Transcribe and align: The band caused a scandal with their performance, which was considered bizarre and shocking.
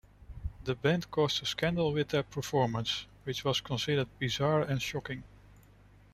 The 0.63 0.73
band 0.73 1.11
caused 1.11 1.43
a 1.43 1.45
scandal 1.45 1.93
with 1.93 2.09
their 2.09 2.23
performance, 2.23 3.05
which 3.23 3.45
was 3.45 3.61
considered 3.61 4.07
bizarre 4.17 4.63
and 4.63 4.81
shocking. 4.81 5.21